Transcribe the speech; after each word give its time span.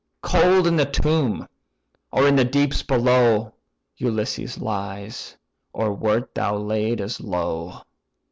Cold 0.23 0.65
in 0.65 0.77
the 0.77 0.85
tomb, 0.87 1.47
or 2.11 2.27
in 2.27 2.35
the 2.35 2.43
deeps 2.43 2.81
below, 2.81 3.53
Ulysses 3.97 4.57
lies; 4.57 5.37
oh 5.75 5.91
wert 5.91 6.33
thou 6.33 6.57
laid 6.57 6.99
as 6.99 7.21
low! 7.21 7.81